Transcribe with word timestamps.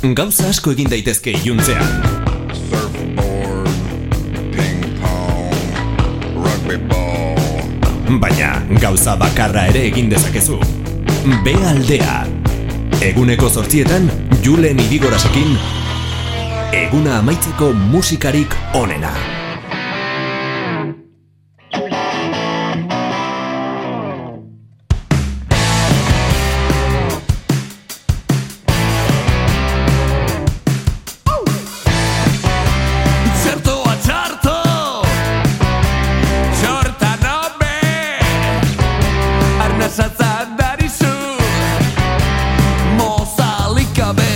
Gauza 0.00 0.46
asko 0.48 0.70
egin 0.72 0.88
daitezke 0.88 1.34
iluntzean. 1.44 1.82
Surfboard, 2.56 3.66
ping 4.54 4.86
pong, 4.96 5.58
rugby 6.40 6.78
ball. 6.88 8.16
Baina 8.22 8.54
gauza 8.80 9.18
bakarra 9.20 9.66
ere 9.68 9.82
egin 9.90 10.08
dezakezu. 10.08 10.56
Be 11.44 11.52
aldea. 11.68 12.22
Eguneko 13.10 13.50
zortzietan, 13.52 14.08
Julen 14.40 14.80
Irigorasekin, 14.86 15.52
eguna 16.80 17.18
amaitzeko 17.18 17.74
musikarik 17.92 18.56
onena. 18.80 19.12
Arnasatzat 39.90 40.50
darizu 40.54 41.14
Mozalik 42.94 43.88
gabe 43.96 44.26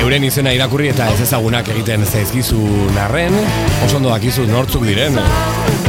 Euren 0.00 0.24
izena 0.24 0.54
irakurri 0.56 0.88
eta 0.94 1.10
ez 1.12 1.18
ezagunak 1.26 1.68
egiten 1.74 2.06
zaizkizun 2.06 2.96
arren, 3.02 3.36
oso 3.84 3.98
ondo 3.98 4.08
dakizu 4.08 4.46
nortzuk 4.48 4.86
diren. 4.88 5.18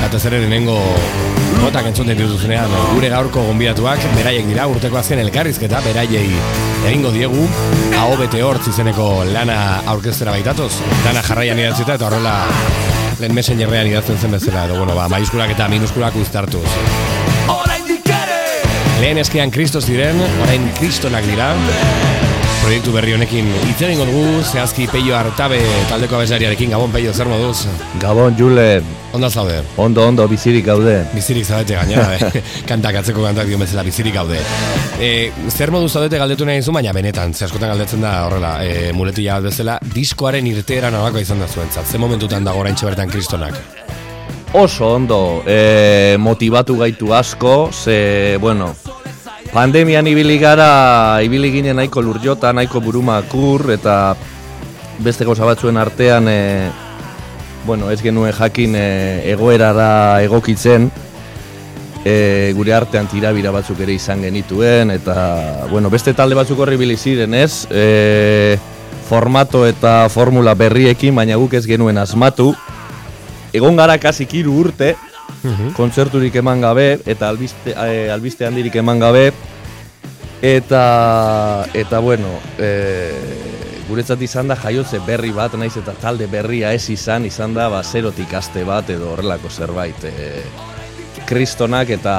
Eta 0.04 0.20
zer 0.20 0.36
lehenengo 0.36 0.76
notak 1.62 1.88
entzun 1.94 2.12
dituzunean 2.12 2.76
gure 2.92 3.14
gaurko 3.14 3.46
gonbidatuak 3.48 4.04
beraiek 4.18 4.52
dira 4.52 4.68
urteko 4.68 5.00
azken 5.00 5.24
elkarrizketa 5.24 5.80
beraiei 5.88 6.28
egingo 6.90 7.14
diegu. 7.16 7.48
Hau 8.02 8.10
bete 8.20 8.44
hortz 8.44 8.66
izeneko 8.74 9.10
lana 9.32 9.62
aurkeztera 9.96 10.36
baitatoz. 10.36 10.74
Lana 11.08 11.24
jarraian 11.24 11.64
idatzita 11.64 11.96
eta 11.96 12.12
horrela 12.12 12.36
lehen 13.22 13.40
messengerrean 13.40 13.94
idazten 13.94 14.20
zen 14.20 14.36
bezala. 14.36 14.68
Edo 14.68 14.84
bueno, 14.84 15.00
ba, 15.00 15.08
maiuskulak 15.16 15.56
eta 15.56 15.72
minuskulak 15.72 16.20
uztartuz 16.20 16.68
Lehen 19.02 19.18
eskean 19.20 19.52
kristos 19.52 19.84
diren, 19.90 20.20
orain 20.46 20.70
kristonak 20.80 21.26
dira 21.28 21.50
Proiektu 22.62 22.94
berri 22.96 23.12
honekin 23.14 23.46
hitz 23.68 23.82
egingo 23.86 24.06
dugu, 24.08 24.40
zehazki 24.42 24.88
Peio 24.90 25.14
Artabe 25.18 25.60
taldeko 25.90 26.16
abeslariarekin, 26.18 26.72
Gabon 26.74 26.94
Peio, 26.96 27.12
zer 27.14 27.28
moduz? 27.30 27.68
Gabon, 28.02 28.34
Julen, 28.40 28.88
Onda 29.14 29.30
zaude? 29.30 29.60
ondo, 29.78 30.08
ondo, 30.08 30.26
bizirik 30.28 30.66
gaude. 30.66 30.96
Bizirik 31.14 31.46
zaudete 31.46 31.76
gainera, 31.76 32.08
eh? 32.16 32.42
kantak 32.66 32.98
atzeko 33.04 33.22
kantak 33.28 33.52
dion 33.52 33.62
bezala 33.62 33.84
bizirik 33.86 34.16
gaude. 34.16 34.40
E, 34.98 35.12
zer 35.52 35.72
modu 35.76 35.92
zaudete 35.92 36.18
galdetu 36.18 36.48
nahi 36.48 36.64
zu, 36.64 36.74
baina 36.74 36.96
benetan, 36.96 37.36
ze 37.36 37.46
askotan 37.46 37.70
galdetzen 37.76 38.02
da 38.02 38.16
horrela, 38.26 38.56
e, 38.66 38.90
muletila 38.98 39.38
bat 39.38 39.52
bezala, 39.52 39.78
diskoaren 39.94 40.48
irteera 40.50 40.90
nolako 40.90 41.22
izan 41.22 41.44
da 41.44 41.52
zuentzat, 41.52 41.86
ze 41.86 42.02
momentutan 42.02 42.48
dago 42.48 42.64
orain 42.64 42.80
bertan 42.82 43.12
kristonak? 43.12 43.60
Oso 44.56 44.96
ondo, 44.96 45.44
e, 45.46 46.16
motivatu 46.18 46.80
gaitu 46.80 47.14
asko, 47.14 47.70
ze, 47.72 48.38
bueno, 48.42 48.74
pandemian 49.56 50.04
ibili 50.04 50.36
gara, 50.36 51.24
ibili 51.24 51.48
ginen 51.48 51.78
nahiko 51.80 52.02
lurjota, 52.04 52.52
nahiko 52.52 52.82
burumakur, 52.84 53.70
eta 53.72 54.12
beste 55.00 55.24
gauza 55.24 55.48
batzuen 55.48 55.80
artean, 55.80 56.28
e, 56.28 56.68
bueno, 57.64 57.88
ez 57.88 58.02
genuen 58.04 58.36
jakin 58.36 58.76
e, 58.76 58.90
egoerara 59.32 60.20
egokitzen, 60.28 60.90
e, 62.04 62.52
gure 62.58 62.76
artean 62.76 63.08
tirabira 63.08 63.56
batzuk 63.56 63.80
ere 63.80 63.96
izan 63.96 64.28
genituen, 64.28 64.92
eta, 64.92 65.16
bueno, 65.72 65.88
beste 65.90 66.12
talde 66.12 66.36
batzuk 66.36 66.60
horri 66.60 66.76
ibili 66.76 67.00
ziren, 67.00 67.40
ez? 67.40 67.64
E, 67.72 68.60
formato 69.08 69.64
eta 69.70 70.02
formula 70.12 70.52
berriekin, 70.60 71.16
baina 71.16 71.40
guk 71.40 71.56
ez 71.56 71.64
genuen 71.64 72.04
asmatu, 72.04 72.52
egon 73.56 73.80
gara 73.80 73.96
kasik 74.04 74.36
hiru 74.36 74.60
urte, 74.66 74.98
kontzerturik 75.76 76.36
eman 76.42 76.62
gabe, 76.62 77.00
eta 77.06 77.30
albiste, 77.30 77.74
eh, 77.76 78.10
albiste 78.12 78.46
handirik 78.46 78.76
eman 78.82 79.00
gabe, 79.00 79.32
eta, 80.46 81.66
eta 81.74 82.00
bueno, 82.00 82.30
e, 82.62 82.70
guretzat 83.90 84.22
izan 84.22 84.52
da 84.52 84.58
jaiotze 84.60 85.00
berri 85.08 85.32
bat, 85.34 85.56
naiz 85.58 85.74
eta 85.82 85.96
talde 85.98 86.28
berria 86.30 86.74
ez 86.78 86.86
izan, 86.94 87.26
izan 87.26 87.56
da 87.58 87.66
ba, 87.74 87.82
zerotik 87.84 88.34
aste 88.38 88.66
bat 88.68 88.90
edo 88.94 89.10
horrelako 89.16 89.50
zerbait. 89.50 90.06
E, 90.06 90.30
kristonak 91.26 91.90
eta 91.98 92.16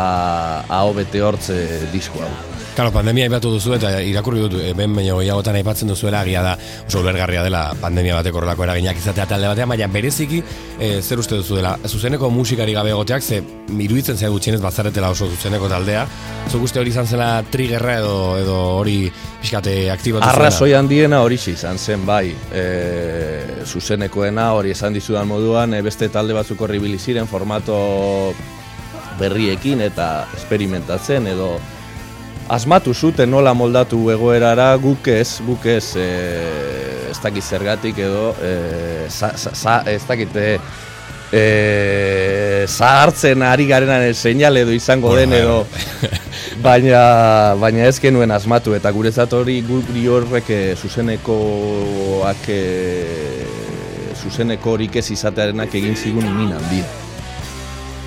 aho 0.66 0.92
bete 0.98 1.22
hortze 1.22 1.56
disko 1.92 2.26
hau. 2.26 2.55
Claro, 2.76 2.90
pandemia 2.92 3.24
aipatu 3.24 3.48
duzu 3.54 3.72
eta 3.72 3.88
irakurri 4.04 4.42
dut 4.42 4.54
hemen 4.60 4.92
baina 4.98 5.14
gehiagotan 5.16 5.56
aipatzen 5.56 5.88
duzuela 5.88 6.18
agia 6.20 6.42
da 6.44 6.50
oso 6.60 7.00
ulergarria 7.00 7.40
dela 7.46 7.62
pandemia 7.80 8.18
batek 8.18 8.34
horrelako 8.36 8.66
eraginak 8.66 8.98
izatea 9.00 9.24
talde 9.30 9.48
batean, 9.48 9.70
baina 9.72 9.86
bereziki 9.88 10.42
e, 10.76 10.90
zer 11.00 11.22
uste 11.22 11.38
duzu 11.38 11.56
dela 11.56 11.70
zuzeneko 11.88 12.28
musikari 12.28 12.74
gabe 12.76 12.90
egoteak 12.92 13.24
ze 13.24 13.38
iruditzen 13.72 14.18
zaigu 14.20 14.36
gutxienez 14.36 14.60
bazaretela 14.60 15.08
oso 15.08 15.24
zuzeneko 15.24 15.70
taldea. 15.72 16.02
Zuk 16.50 16.66
uste 16.66 16.82
hori 16.82 16.92
izan 16.92 17.08
zela 17.08 17.30
triggerra 17.50 17.94
edo 18.02 18.18
edo 18.42 18.58
hori 18.74 18.98
pixkate 19.40 19.78
aktibatu 19.94 20.26
zuela? 20.26 20.34
Arrazoi 20.34 20.74
handiena 20.76 21.22
hori 21.24 21.40
izan 21.54 21.78
zen, 21.78 22.04
bai. 22.04 22.34
E, 22.52 23.64
zuzenekoena 23.64 24.50
hori 24.52 24.74
esan 24.76 24.92
dizudan 24.92 25.32
moduan, 25.32 25.72
e, 25.72 25.80
beste 25.80 26.10
talde 26.12 26.36
batzuk 26.36 26.60
horri 26.60 26.98
ziren 26.98 27.26
formato 27.26 28.34
berriekin 29.18 29.80
eta 29.80 30.26
esperimentatzen 30.36 31.32
edo 31.32 31.54
asmatu 32.48 32.94
zuten 32.94 33.30
nola 33.30 33.54
moldatu 33.54 33.98
egoerara 34.12 34.74
guk 34.82 35.08
ez, 35.08 35.40
guk 35.46 35.66
ez, 35.66 35.96
e, 35.96 36.08
ez 37.10 37.18
dakit 37.22 37.44
zergatik 37.44 37.98
edo, 37.98 38.34
e, 38.42 39.06
za, 39.08 39.32
za, 39.36 39.54
za, 39.54 39.78
ez 39.90 40.02
dakit, 40.06 40.36
e, 40.36 40.58
e, 41.32 42.66
zahartzen 42.66 43.42
ari 43.42 43.66
garenan 43.66 44.06
seinale 44.14 44.62
edo 44.62 44.74
izango 44.74 45.08
Bueno, 45.08 45.20
den 45.20 45.40
edo, 45.40 45.66
baina, 46.66 47.54
baina 47.60 47.88
ez 47.88 47.98
genuen 48.00 48.30
asmatu 48.30 48.76
eta 48.76 48.92
guretzat 48.94 49.32
hori 49.32 49.60
guri 49.66 50.06
horrek 50.06 50.50
e, 50.50 50.60
zuzenekoak 50.76 52.48
e, 52.48 52.62
zuzeneko 54.16 54.76
horik 54.76 54.96
ez 55.02 55.10
izatearenak 55.14 55.74
egin 55.74 55.96
zigun 55.96 56.30
min 56.36 56.54
handia. 56.56 57.05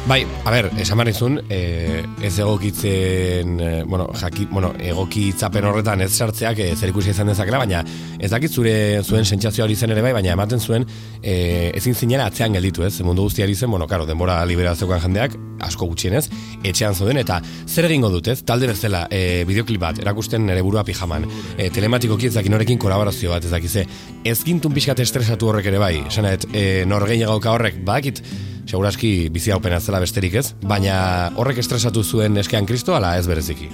Bai, 0.07 0.25
a 0.45 0.49
ber, 0.49 0.71
esan 0.81 0.97
behar 0.97 1.09
nizun, 1.11 1.35
eh, 1.53 2.03
ez 2.23 2.39
egokitzen, 2.39 3.59
eh, 3.59 3.83
bueno, 3.85 4.07
jaki, 4.15 4.47
bueno, 4.49 4.71
egokitzapen 4.79 5.65
horretan 5.69 6.01
ez 6.01 6.09
sartzeak 6.15 6.59
eh, 6.63 6.71
zer 6.75 6.89
ikusi 6.89 7.11
izan 7.11 7.29
dezakela, 7.29 7.59
baina 7.61 7.83
ez 8.17 8.31
dakit 8.31 8.51
zure 8.51 9.03
zuen 9.03 9.25
sentsazioa 9.25 9.67
hori 9.67 9.75
zen 9.75 9.93
ere 9.93 10.01
bai, 10.01 10.13
baina 10.15 10.33
ematen 10.33 10.59
zuen 10.59 10.87
eh, 11.21 11.69
ezin 11.75 11.93
zinela 11.93 12.25
atzean 12.31 12.57
gelditu, 12.57 12.83
ez? 12.87 12.95
Mundu 13.05 13.27
guztiari 13.27 13.53
zen, 13.53 13.69
bueno, 13.69 13.85
karo, 13.87 14.07
denbora 14.09 14.39
liberazioan 14.49 15.03
jendeak, 15.03 15.37
asko 15.61 15.85
gutxienez, 15.91 16.25
etxean 16.63 16.95
zoden, 16.95 17.19
eta 17.21 17.41
zer 17.67 17.85
egingo 17.85 18.09
dut, 18.09 18.31
ez? 18.33 18.41
Talde 18.41 18.71
bezala, 18.71 19.05
eh, 19.11 19.43
bideoklip 19.45 19.83
bat, 19.83 19.99
erakusten 20.01 20.47
nere 20.47 20.63
burua 20.65 20.83
pijaman, 20.87 21.27
eh, 21.57 21.69
telematikoki 21.69 22.31
ez 22.31 22.33
dakin 22.39 22.55
norekin 22.55 22.79
kolaborazio 22.79 23.35
bat, 23.35 23.45
ez 23.45 23.51
dakize, 23.51 23.85
ez 24.23 24.43
gintun 24.43 24.73
pixkat 24.73 24.99
estresatu 25.05 25.51
horrek 25.51 25.67
ere 25.69 25.77
bai, 25.77 25.97
esan 26.07 26.25
et, 26.25 26.47
eh, 26.53 26.85
norgein 26.87 27.27
horrek, 27.27 27.83
badakit, 27.85 28.23
Seguraski 28.69 29.31
bizi 29.33 29.49
haupena 29.49 29.79
zela 29.81 29.97
besterik 29.97 30.35
ez, 30.37 30.51
baina 30.61 31.31
horrek 31.41 31.57
estresatu 31.57 32.03
zuen 32.03 32.37
eskean 32.37 32.67
kristo 32.69 32.93
ala 32.93 33.15
ez 33.17 33.25
bereziki. 33.25 33.69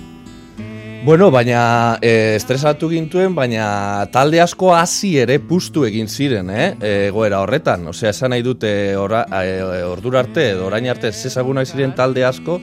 Bueno, 1.05 1.27
baina 1.29 1.99
e, 2.01 2.33
estresatu 2.37 2.87
gintuen, 2.89 3.35
baina 3.35 4.07
talde 4.13 4.39
asko 4.41 4.71
hasi 4.73 5.11
ere 5.21 5.35
pustu 5.43 5.83
egin 5.85 6.07
ziren, 6.07 6.47
eh? 6.49 6.69
egoera 7.09 7.43
horretan. 7.43 7.83
Osea, 7.91 8.13
esan 8.15 8.31
nahi 8.33 8.41
dute 8.41 8.71
ora, 8.97 9.25
e, 9.43 9.83
ordura 9.85 10.23
arte, 10.23 10.47
edo 10.55 10.65
orain 10.69 10.87
arte 10.89 11.11
ez 11.11 11.25
ezagunak 11.29 11.67
ziren 11.67 11.93
talde 11.93 12.23
asko, 12.25 12.55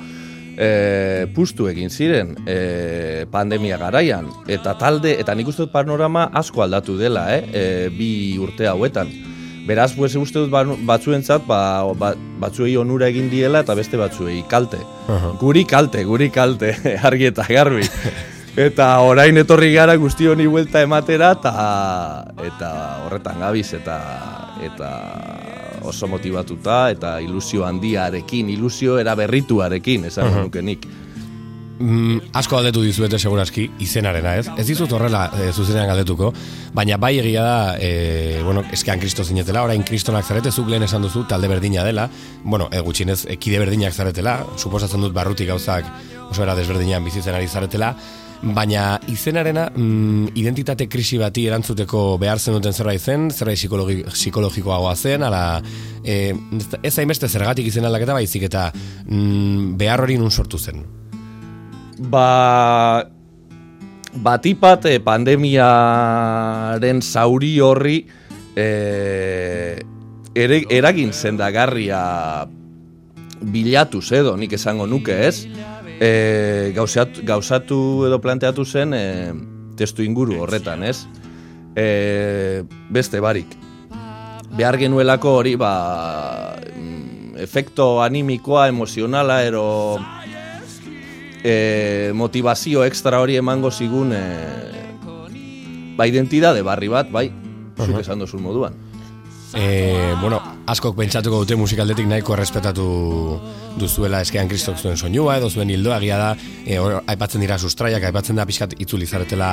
e, 0.57 0.71
pustu 1.37 1.69
egin 1.71 1.93
ziren 1.93 2.33
e, 2.47 3.27
pandemia 3.31 3.77
garaian. 3.79 4.33
Eta 4.49 4.75
talde, 4.81 5.19
eta 5.21 5.37
nik 5.37 5.53
uste 5.53 5.69
panorama 5.71 6.31
asko 6.43 6.65
aldatu 6.65 6.97
dela, 6.99 7.29
eh? 7.37 7.45
e, 7.53 7.69
bi 7.93 8.11
urte 8.41 8.73
hauetan. 8.73 9.13
Beraz, 9.67 9.93
pues, 9.95 10.17
uste 10.17 10.41
dut 10.41 10.51
ba- 10.51 10.65
batzuentzat, 10.65 11.47
ba, 11.47 11.85
ba, 11.95 12.13
batzuei 12.43 12.77
onura 12.77 13.07
egin 13.13 13.29
diela 13.31 13.61
eta 13.63 13.77
beste 13.79 13.97
batzuei 13.97 14.43
kalte. 14.51 14.81
Guri 15.41 15.65
kalte, 15.65 16.03
guri 16.05 16.31
kalte, 16.35 16.75
argi 17.09 17.31
eta 17.31 17.47
garbi. 17.49 17.87
Eta 18.57 18.99
orain 19.01 19.39
etorri 19.41 19.71
gara 19.73 19.95
guzti 19.97 20.27
honi 20.29 20.45
buelta 20.47 20.83
ematera 20.85 21.31
eta 21.39 21.53
eta 22.45 22.73
horretan 23.07 23.41
gabiz 23.41 23.71
eta 23.79 23.97
eta 24.61 24.91
oso 25.89 26.07
motivatuta 26.07 26.91
eta 26.93 27.15
ilusio 27.21 27.65
handiarekin, 27.65 28.51
ilusio 28.53 28.99
eraberrituarekin, 29.01 30.05
esan 30.11 30.29
uh 30.29 30.43
nuke 30.43 30.63
nik. 30.63 30.85
Mm, 31.83 32.31
asko 32.39 32.61
galdetu 32.61 32.83
dizuete 32.85 33.19
seguraski 33.19 33.65
izenarena, 33.83 34.37
ez? 34.39 34.47
Ez 34.61 34.67
dizut 34.69 34.93
horrela 34.95 35.25
e, 35.35 35.49
zuzenean 35.51 35.89
galdetuko, 35.91 36.29
baina 36.77 36.95
bai 37.01 37.17
egia 37.19 37.43
da, 37.43 37.57
e, 37.83 38.39
bueno, 38.47 38.63
eskean 38.77 39.03
kristo 39.03 39.25
zinetela, 39.27 39.65
orain 39.67 39.83
kristonak 39.83 40.29
zarete, 40.29 40.53
zuk 40.53 40.71
lehen 40.71 40.87
esan 40.87 41.03
duzu, 41.03 41.25
talde 41.27 41.51
berdina 41.51 41.83
dela, 41.83 42.07
bueno, 42.45 42.69
e, 42.71 42.79
gutxinez, 42.87 43.25
e, 43.27 43.39
kide 43.43 43.59
berdinak 43.59 43.99
zaretela, 43.99 44.37
suposatzen 44.57 45.03
dut 45.03 45.17
barrutik 45.17 45.51
gauzak 45.51 45.91
oso 46.29 46.47
era 46.47 46.55
desberdinean 46.55 47.03
bizitzen 47.03 47.35
ari 47.35 47.51
zaretela, 47.51 47.91
baina 48.43 48.87
izenarena 49.11 49.67
mm, 49.75 50.39
identitate 50.39 50.87
krisi 50.91 51.19
bati 51.19 51.49
erantzuteko 51.51 52.07
behar 52.23 52.39
zen 52.39 52.61
duten 52.61 52.79
zerbait 52.79 53.03
zen, 53.03 53.31
zerbait 53.35 53.59
psikologi, 53.59 54.05
psikologikoagoa 54.07 54.95
zen, 54.95 55.27
ala 55.27 55.45
e, 56.07 56.25
ez 56.83 56.97
hainbeste 56.99 57.27
zergatik 57.27 57.75
izen 57.75 57.91
aldaketa 57.91 58.15
baizik 58.23 58.51
eta 58.51 58.69
mm, 58.73 59.79
behar 59.83 60.07
hori 60.07 60.23
nun 60.23 60.31
sortu 60.31 60.63
zen. 60.63 61.02
Ba, 62.03 63.07
batipat 64.13 64.91
eh, 64.91 64.99
pandemiaren 64.99 66.99
zauri 67.03 67.61
horri 67.63 68.07
eh, 68.57 69.79
ere, 70.35 70.65
eragin 70.71 71.13
zendagarria 71.13 72.47
bilatuz 73.43 74.13
edo, 74.19 74.37
nik 74.37 74.53
esango 74.59 74.87
nuke 74.87 75.27
ez, 75.29 75.47
eh, 76.01 76.73
gauzatu, 76.75 77.23
gauzatu 77.27 78.07
edo 78.09 78.21
planteatu 78.21 78.65
zen 78.65 78.95
eh, 78.95 79.33
testu 79.79 80.03
inguru 80.03 80.41
horretan 80.43 80.83
ez, 80.83 81.07
eh, 81.77 82.63
beste 82.91 83.21
barik. 83.21 83.47
Behar 84.53 84.77
genuelako 84.77 85.31
hori 85.39 85.57
ba, 85.57 86.57
mm, 86.77 87.39
efekto 87.41 88.03
animikoa, 88.03 88.69
emozionala, 88.69 89.45
ero 89.47 89.99
e, 91.45 92.13
motivazio 92.15 92.85
extra 92.85 93.21
hori 93.21 93.37
emango 93.37 93.71
zigun 93.71 94.13
e, 94.15 94.23
ba 95.97 96.07
identidade 96.07 96.63
barri 96.63 96.89
bat, 96.89 97.11
bai, 97.13 97.29
zuk 97.77 98.01
esan 98.01 98.23
dozun 98.23 98.43
moduan. 98.43 98.79
E, 99.53 100.15
bueno, 100.21 100.39
askok 100.65 100.95
pentsatuko 100.97 101.43
dute 101.43 101.59
musikaldetik 101.61 102.07
nahiko 102.09 102.33
errespetatu 102.33 102.85
duzuela 103.77 104.23
eskean 104.25 104.49
kristok 104.49 104.79
zuen 104.81 104.97
soinua 104.97 105.37
edo 105.37 105.51
zuen 105.51 105.69
hildoa 105.69 105.99
egia 106.01 106.17
da 106.17 106.31
e, 106.65 106.79
hor, 106.81 107.03
aipatzen 107.05 107.45
dira 107.45 107.59
sustraiak, 107.59 108.07
aipatzen 108.09 108.41
da 108.41 108.47
pixkat 108.49 108.79
itzuli 108.81 109.05
zaretela 109.05 109.51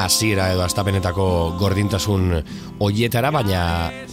hasiera 0.00 0.48
edo 0.54 0.62
astapenetako 0.64 1.26
gordintasun 1.60 2.38
hoietara, 2.80 3.32
baina 3.34 3.60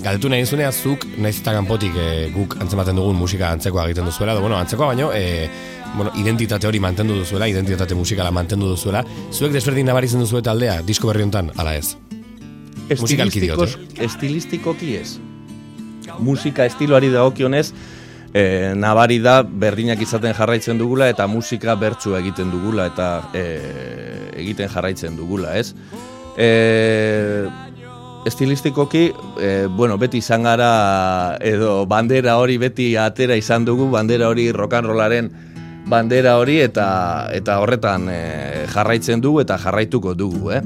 galdetu 0.01 0.31
nahi 0.33 0.43
zunea 0.45 0.73
zuk 0.73 1.05
naiz 1.15 1.37
eta 1.39 1.53
kanpotik 1.55 1.95
e, 1.95 2.09
guk 2.35 2.57
antzematen 2.59 2.99
dugun 2.99 3.15
musika 3.15 3.53
antzekoa 3.55 3.87
egiten 3.87 4.11
duzuela, 4.11 4.35
edo 4.35 4.43
bueno, 4.43 4.59
antzekoa 4.59 4.91
baino 4.91 5.13
e, 5.15 5.47
bueno, 5.95 6.11
identitate 6.15 6.67
hori 6.67 6.79
mantendu 6.79 7.15
duzuela, 7.15 7.47
identitate 7.47 7.95
musikala 7.95 8.31
mantendu 8.31 8.67
duzuela, 8.67 9.03
zuek 9.31 9.53
desberdin 9.53 9.87
nabaritzen 9.89 10.19
duzu 10.19 10.39
eta 10.41 10.51
aldea, 10.51 10.81
disko 10.85 11.07
berri 11.11 11.23
hontan, 11.23 11.51
ala 11.57 11.75
ez? 11.75 11.95
Musikalki 12.99 13.41
diot, 13.41 13.59
Estilistikos- 13.59 14.01
Estilistikoki 14.05 14.95
ez. 14.95 15.17
Musika 16.19 16.65
estiloari 16.65 17.09
dagokionez, 17.09 17.71
e, 18.33 18.73
nabari 18.75 19.19
da 19.19 19.41
berdinak 19.43 20.01
izaten 20.01 20.35
jarraitzen 20.35 20.77
dugula 20.77 21.09
eta 21.09 21.27
musika 21.27 21.75
bertsu 21.75 22.15
egiten 22.15 22.51
dugula 22.51 22.89
eta 22.91 23.29
e, 23.33 23.45
egiten 24.35 24.69
jarraitzen 24.69 25.15
dugula, 25.17 25.57
ez? 25.57 25.73
E, 26.37 27.47
estilistikoki, 28.25 29.11
e, 29.39 29.67
bueno, 29.69 29.97
beti 29.97 30.17
izan 30.17 30.43
gara 30.43 31.37
edo 31.41 31.85
bandera 31.85 32.37
hori 32.41 32.57
beti 32.57 32.95
atera 32.97 33.35
izan 33.35 33.65
dugu, 33.65 33.89
bandera 33.91 34.29
hori 34.29 34.49
and 34.49 34.87
rollaren 34.87 35.44
bandera 35.85 36.37
hori 36.37 36.59
eta 36.63 36.87
eta 37.35 37.59
horretan 37.61 38.09
e, 38.09 38.65
jarraitzen 38.71 39.21
dugu 39.21 39.43
eta 39.45 39.57
jarraituko 39.61 40.15
dugu, 40.17 40.51
eh? 40.51 40.61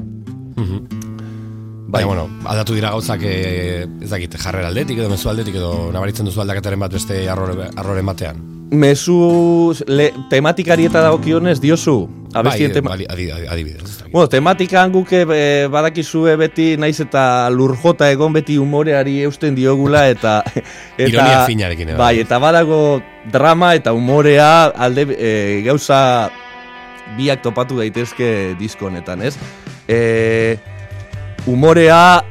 Bai, 1.90 2.04
bueno, 2.04 2.28
aldatu 2.46 2.76
dira 2.76 2.92
gauzak 2.94 3.24
e, 3.26 3.82
ez 3.82 4.10
dakit, 4.12 4.36
jarrera 4.38 4.68
aldetik 4.70 5.00
edo 5.02 5.10
mezu 5.10 5.32
aldetik 5.32 5.56
edo 5.58 5.90
nabaritzen 5.90 6.28
duzu 6.28 6.44
aldaketaren 6.44 6.78
bat 6.78 6.94
beste 6.94 7.24
arrore, 7.28 7.66
arroren 7.74 8.06
batean. 8.06 8.59
Mezu 8.70 9.74
le, 9.86 10.12
tematikari 10.30 10.86
eta 10.86 11.02
dagokionez 11.02 11.58
diozu. 11.60 12.08
Abestien 12.32 12.70
bai, 12.70 12.74
tema... 12.74 12.92
adi- 12.94 13.06
adi- 13.10 13.30
adi- 13.34 13.48
adibidez. 13.50 14.04
Bueno, 14.12 14.28
tematikan 14.30 14.92
guke 14.92 15.24
e, 15.26 15.66
badakizue 15.70 16.36
beti 16.38 16.76
naiz 16.78 17.00
eta 17.02 17.50
lurjota 17.50 18.06
egon 18.14 18.32
beti 18.36 18.58
umoreari 18.58 19.16
eusten 19.26 19.56
diogula 19.58 20.04
eta 20.10 20.36
eta 20.54 21.08
Ironia 21.08 21.40
finarekin, 21.46 21.96
bai, 21.98 22.20
eta 22.22 22.38
badago 22.38 23.00
drama 23.32 23.74
eta 23.74 23.92
umorea 23.92 24.66
alde 24.70 25.08
e, 25.18 25.32
gauza 25.66 26.30
biak 27.18 27.42
topatu 27.42 27.80
daitezke 27.82 28.54
disko 28.58 28.86
honetan, 28.86 29.22
ez? 29.26 29.34
E, 29.90 30.58
umorea 31.50 32.22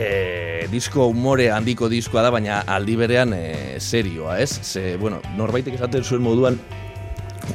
e, 0.00 0.66
disko 0.72 1.06
umore 1.12 1.50
handiko 1.52 1.88
diskoa 1.92 2.24
da, 2.24 2.32
baina 2.34 2.62
aldi 2.66 2.96
berean 2.98 3.34
e, 3.36 3.80
serioa, 3.80 4.38
ez? 4.40 4.52
Ze, 4.64 4.96
bueno, 5.00 5.20
norbaitek 5.36 5.76
esaten 5.76 6.04
zuen 6.04 6.24
moduan 6.24 6.58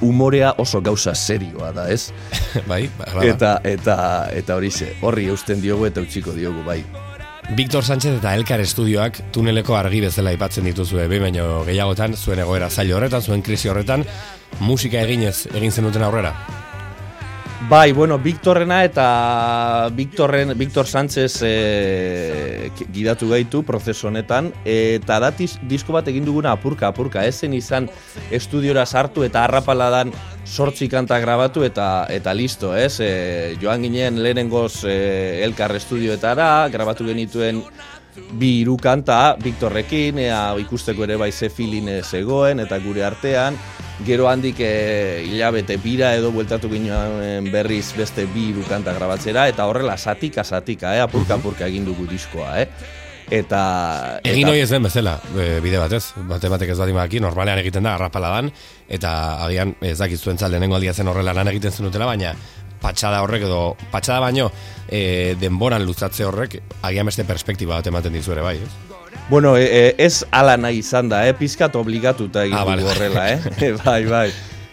umorea 0.06 0.54
oso 0.62 0.82
gauza 0.82 1.16
serioa 1.16 1.72
da, 1.76 1.88
ez? 1.90 2.12
bai, 2.72 2.86
bai. 3.00 3.30
Eta 3.32 3.58
eta 3.64 3.98
eta 4.36 4.60
horixe, 4.60 4.94
horri 5.02 5.30
eusten 5.34 5.64
diogu 5.64 5.90
eta 5.90 6.06
utziko 6.06 6.36
diogu 6.36 6.64
bai. 6.68 6.84
Victor 7.56 7.86
Sánchez 7.86 8.16
eta 8.18 8.34
Elkar 8.34 8.62
Estudioak 8.64 9.20
tuneleko 9.34 9.76
argi 9.78 10.00
bezala 10.02 10.32
aipatzen 10.34 10.66
dituzue 10.66 11.06
behin 11.08 11.28
baino 11.28 11.62
gehiagotan 11.68 12.18
zuen 12.18 12.42
egoera 12.42 12.72
zailo 12.72 12.98
horretan, 12.98 13.22
zuen 13.22 13.46
krisi 13.46 13.70
horretan, 13.70 14.06
musika 14.66 15.02
eginez 15.06 15.46
egin 15.54 15.72
zenuten 15.72 16.06
aurrera. 16.08 16.34
Bai, 17.68 17.94
bueno, 17.94 18.20
Victorrena 18.20 18.84
eta 18.84 19.90
Victorren, 19.92 20.56
Victor 20.56 20.86
Sánchez 20.86 21.40
e, 21.42 22.70
gidatu 22.94 23.30
gaitu 23.32 23.64
prozesu 23.66 24.06
honetan 24.06 24.52
eta 24.70 25.18
da 25.24 25.32
disko 25.34 25.96
bat 25.96 26.06
egin 26.12 26.28
duguna 26.28 26.52
apurka 26.54 26.92
apurka, 26.92 27.24
ez 27.26 27.40
zen 27.42 27.56
izan 27.58 27.88
estudiora 28.30 28.86
sartu 28.86 29.26
eta 29.26 29.48
harrapaladan 29.48 30.14
sortzi 30.46 30.86
kanta 30.88 31.18
grabatu 31.24 31.64
eta 31.66 32.06
eta 32.14 32.36
listo, 32.38 32.76
ez? 32.78 33.00
E, 33.02 33.58
joan 33.58 33.82
ginen 33.82 34.22
lehenengoz 34.22 34.84
e, 34.86 35.42
Elkar 35.48 35.74
estudioetara, 35.80 36.70
grabatu 36.70 37.10
genituen 37.10 37.64
bi 38.38 38.60
hiru 38.60 38.78
kanta 38.78 39.40
Victorrekin, 39.42 40.22
ea 40.28 40.54
ikusteko 40.62 41.10
ere 41.10 41.18
bai 41.18 41.32
ze 41.32 41.50
feeling 41.50 41.90
zegoen 42.04 42.62
eta 42.62 42.78
gure 42.86 43.10
artean, 43.10 43.58
gero 44.04 44.28
handik 44.28 44.60
e, 44.60 45.24
hilabete 45.30 45.78
bira 45.80 46.12
edo 46.18 46.32
bueltatu 46.36 46.70
ginen 46.72 47.48
berriz 47.52 47.94
beste 47.96 48.26
bi 48.34 48.50
hiru 48.50 48.66
kanta 48.68 48.94
grabatzera 48.94 49.48
eta 49.48 49.68
horrela 49.70 49.98
satika 49.98 50.44
satika, 50.44 50.96
eh, 50.96 51.02
apurka 51.02 51.40
apurka 51.40 51.68
egin 51.68 51.86
dugu 51.86 52.08
diskoa, 52.10 52.60
eh. 52.62 52.70
Eta 53.26 54.20
Egin 54.28 54.52
hori 54.52 54.60
ez 54.62 54.70
den 54.70 54.84
bezala, 54.86 55.16
e, 55.34 55.60
bide 55.64 55.80
batez, 55.82 56.04
bate 56.30 56.50
batek 56.52 56.76
ez 56.76 56.78
badimaki, 56.78 57.20
normalean 57.24 57.58
egiten 57.64 57.88
da, 57.88 57.96
arrapaladan, 57.96 58.52
eta 58.86 59.14
agian 59.48 59.74
ez 59.82 59.98
dakit 59.98 60.22
zuentzat 60.22 60.54
lehenengo 60.54 60.78
aldia 60.78 60.94
zen 60.94 61.10
horrela 61.10 61.34
lan 61.34 61.50
egiten 61.50 61.74
zenutela, 61.74 62.06
baina 62.06 62.36
patxada 62.82 63.24
horrek 63.26 63.48
edo, 63.48 63.62
patxada 63.90 64.20
baino, 64.28 64.52
e, 64.86 65.34
denboran 65.42 65.86
luzatze 65.88 66.28
horrek, 66.28 66.60
agian 66.84 67.10
beste 67.10 67.26
perspektiba 67.26 67.80
bat 67.80 67.90
ematen 67.90 68.14
dizu 68.14 68.36
ere 68.38 68.46
bai, 68.46 68.60
ez? 68.62 68.95
Bueno, 69.30 69.58
e, 69.58 69.66
e, 69.66 69.96
ez 69.98 70.24
ala 70.32 70.56
nahi 70.58 70.84
izan 70.84 71.10
da, 71.10 71.24
eh? 71.28 71.34
pizkat 71.34 71.76
obligatuta 71.76 72.44
egin 72.46 72.58
Ah, 72.58 72.64
vale. 72.64 72.84
horrela, 72.86 73.32
eh? 73.34 73.40
bai, 73.86 74.06
bai. 74.06 74.30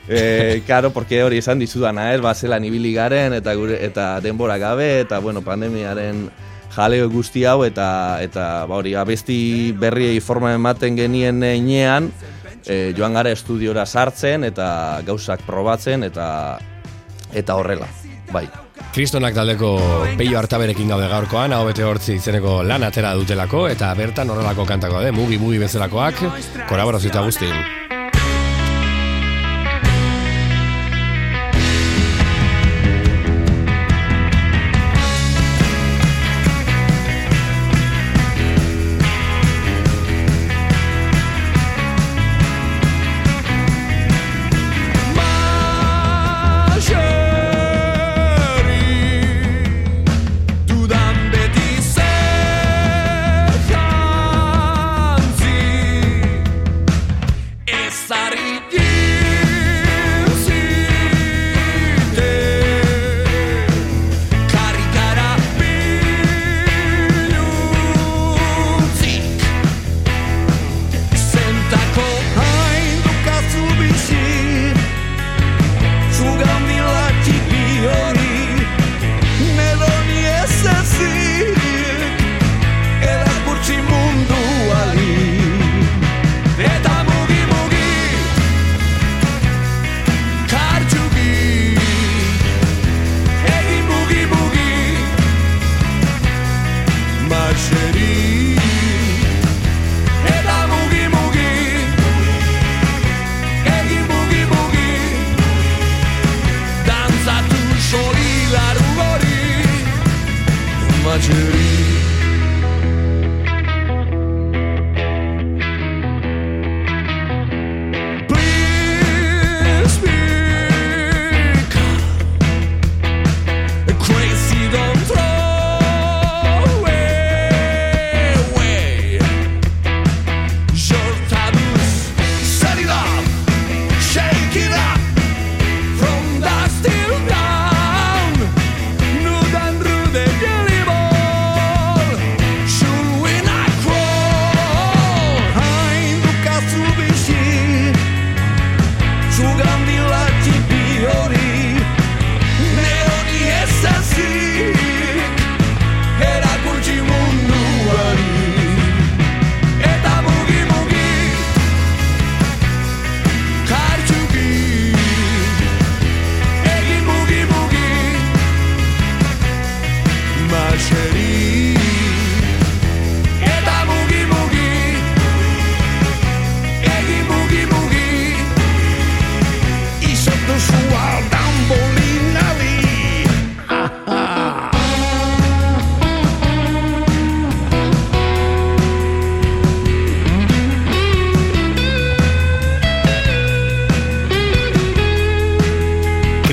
E, 0.09 0.63
karo, 0.67 0.91
porque 0.93 1.23
hori 1.23 1.39
esan 1.39 1.59
dizudana, 1.59 2.13
eh? 2.13 2.19
ba, 2.21 2.35
zelan 2.35 2.65
ibili 2.65 2.93
garen, 2.93 3.33
eta, 3.33 3.55
gure, 3.55 3.79
eta 3.85 4.21
denbora 4.21 4.59
gabe, 4.59 5.01
eta, 5.01 5.21
bueno, 5.21 5.41
pandemiaren 5.41 6.29
jaleo 6.75 7.09
guzti 7.09 7.45
hau, 7.45 7.63
eta, 7.65 8.19
eta 8.21 8.67
ba, 8.67 8.77
hori, 8.77 8.95
abesti 8.95 9.73
berriei 9.79 10.21
forma 10.21 10.53
ematen 10.53 10.99
genien 11.01 11.41
inean, 11.43 12.11
e, 12.67 12.93
joan 12.97 13.15
gara 13.17 13.33
estudiora 13.33 13.87
sartzen, 13.87 14.45
eta 14.45 15.01
gauzak 15.07 15.47
probatzen, 15.49 16.05
eta, 16.05 16.59
eta 17.33 17.57
horrela, 17.57 17.89
bai. 18.33 18.49
Kristonak 18.93 19.33
taldeko 19.33 19.69
peio 20.19 20.37
hartaberekin 20.37 20.91
gaude 20.93 21.07
gaurkoan, 21.09 21.55
hau 21.57 21.63
bete 21.65 21.87
hortzi 21.89 22.19
izeneko 22.19 22.59
lan 22.69 22.85
atera 22.85 23.15
dutelako, 23.17 23.65
eta 23.73 23.89
bertan 23.97 24.29
horrelako 24.35 24.69
kantako 24.69 25.01
de, 25.01 25.15
mugi 25.17 25.41
mugi 25.41 25.63
bezalakoak, 25.65 26.21
kolaborazio 26.69 27.09
eta 27.09 27.25
guztin. 27.25 27.82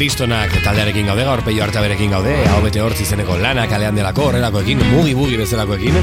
Kristonak 0.10 0.56
taldearekin 0.66 1.06
gaude, 1.06 1.22
gaur 1.22 1.44
peio 1.46 1.66
berekin 1.70 2.10
gaude, 2.10 2.32
hau 2.50 2.64
bete 2.64 2.82
hortz 2.82 2.98
izeneko 3.04 3.36
lana 3.38 3.68
kalean 3.70 3.94
delako, 3.94 4.24
horrelakoekin, 4.32 4.80
mugi-mugi 4.90 5.36
bezalakoekin, 5.38 6.00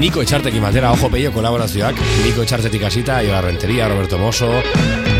Niko 0.00 0.24
Etxartekin 0.24 0.60
batera, 0.60 0.90
ojo 0.90 1.06
peio 1.08 1.30
kolaborazioak, 1.30 1.94
Niko 2.24 2.42
Etxartetik 2.42 2.82
hasita, 2.82 3.20
Iola 3.22 3.44
Renteria, 3.44 3.86
Roberto 3.86 4.18
Mosso, 4.18 4.48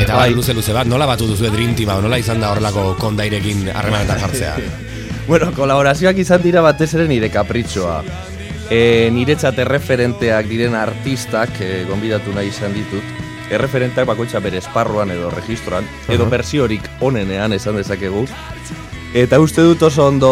eta 0.00 0.16
bai, 0.16 0.32
luze 0.34 0.56
luze 0.58 0.74
bat, 0.74 0.90
nola 0.90 1.06
batu 1.06 1.28
duzu 1.30 1.52
Dream 1.54 1.76
Team, 1.78 1.92
hau, 1.94 2.00
nola 2.02 2.18
izan 2.18 2.42
da 2.42 2.50
horrelako 2.50 2.96
kondairekin 2.98 3.68
harremanetan 3.70 4.18
jartzea? 4.24 4.56
bueno, 5.30 5.52
kolaborazioak 5.54 6.18
izan 6.18 6.42
dira 6.42 6.66
batez 6.66 6.90
ere 6.98 7.06
nire 7.06 7.30
kapritxoa. 7.30 8.00
E, 8.66 8.80
niretzat 9.14 9.62
erreferenteak 9.62 10.50
diren 10.50 10.74
artistak 10.74 11.62
e, 11.62 11.84
gonbidatu 11.86 12.34
nahi 12.34 12.50
izan 12.50 12.74
ditut. 12.74 13.25
Erreferenteak 13.46 14.08
bakoitza 14.08 14.40
bere 14.42 14.58
esparruan 14.58 15.12
edo 15.14 15.30
registroan, 15.30 15.86
edo 16.10 16.26
bersiorik 16.30 16.88
onenean 17.00 17.54
esan 17.54 17.78
dezakegu. 17.78 18.24
Eta 19.14 19.38
uste 19.40 19.62
dut 19.62 19.82
oso 19.86 20.08
ondo 20.10 20.30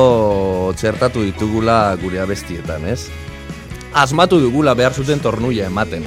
txertatu 0.76 1.22
ditugula 1.22 1.94
gure 2.02 2.18
abestietan, 2.20 2.88
ez? 2.90 3.06
Asmatu 3.94 4.40
dugula 4.42 4.74
behar 4.74 4.92
zuten 4.92 5.22
tornuia 5.22 5.70
ematen. 5.70 6.02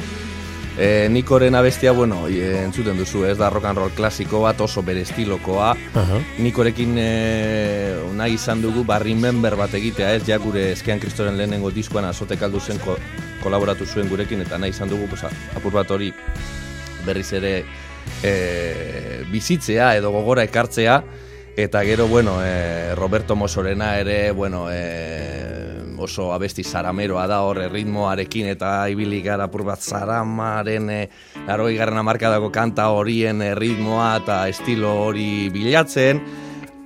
E, 0.77 1.07
Nikoren 1.09 1.55
abestia, 1.55 1.93
bueno, 1.95 2.27
entzuten 2.27 2.99
duzu, 2.99 3.23
ez 3.25 3.37
da 3.39 3.49
rock 3.49 3.65
and 3.65 3.79
roll 3.79 3.95
klasiko 3.95 4.43
bat 4.43 4.59
oso 4.61 4.83
bere 4.85 5.01
estilokoa. 5.07 5.71
Nikorekin 6.43 6.93
e, 7.01 7.07
nahi 8.19 8.35
izan 8.35 8.61
dugu 8.61 8.83
barri 8.85 9.15
member 9.15 9.55
bat 9.57 9.73
egitea, 9.73 10.13
ez 10.19 10.27
ja 10.27 10.37
gure 10.43 10.73
eskean 10.75 10.99
kristoren 10.99 11.39
lehenengo 11.39 11.71
diskoan 11.71 12.05
azote 12.05 12.37
kaldu 12.37 12.59
zen 12.59 12.83
ko, 12.83 12.99
kolaboratu 13.41 13.87
zuen 13.87 14.11
gurekin, 14.11 14.43
eta 14.45 14.59
nahi 14.59 14.75
izan 14.75 14.91
dugu 14.91 15.07
pues, 15.07 15.23
apur 15.55 15.73
bat 15.79 15.89
hori 15.89 16.11
berriz 17.07 17.31
ere 17.39 17.53
e, 18.23 19.23
bizitzea 19.31 19.95
edo 19.97 20.11
gogora 20.11 20.45
ekartzea, 20.47 21.01
eta 21.57 21.83
gero, 21.87 22.07
bueno, 22.07 22.37
e, 22.43 22.93
Roberto 22.95 23.35
Mosorena 23.35 23.95
ere, 23.97 24.31
bueno, 24.31 24.67
e, 24.69 25.47
oso 25.97 26.31
abesti 26.33 26.63
zarameroa 26.63 27.25
da 27.27 27.41
hor 27.41 27.59
ritmoarekin 27.71 28.51
eta 28.53 28.87
ibili 28.93 29.21
gara 29.25 29.47
apur 29.49 29.63
bat 29.65 29.81
zaramaren 29.81 30.89
e, 30.93 30.99
laroi 31.47 31.75
garren 31.77 31.97
amarkadako 31.97 32.51
kanta 32.53 32.89
horien 32.93 33.41
ritmoa 33.57 34.17
eta 34.21 34.43
estilo 34.47 34.93
hori 35.07 35.49
bilatzen. 35.53 36.21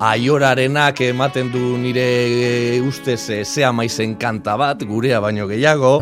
Aiorarenak 0.01 1.03
ematen 1.05 1.51
du 1.53 1.75
nire 1.77 2.05
e, 2.31 2.79
ustez 2.81 3.21
e, 3.29 3.43
zea 3.45 3.71
maizen 3.71 4.15
kanta 4.15 4.55
bat, 4.57 4.81
gurea 4.87 5.19
baino 5.21 5.45
gehiago 5.51 5.99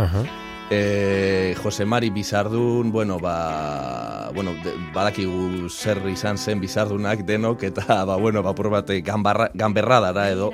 E, 0.69 1.55
Jose 1.63 1.85
Mari 1.85 2.09
Bizardun, 2.09 2.91
bueno, 2.91 3.19
ba, 3.19 4.29
bueno, 4.35 4.53
de, 4.63 4.73
badakigu 4.93 5.69
zer 5.69 6.01
izan 6.09 6.37
zen 6.37 6.59
Bizardunak 6.61 7.25
denok, 7.25 7.63
eta, 7.63 8.05
ba, 8.05 8.15
bueno, 8.17 8.43
ba, 8.43 8.53
bate 8.53 9.01
ganberra 9.01 9.99
dara 9.99 10.29
edo, 10.29 10.51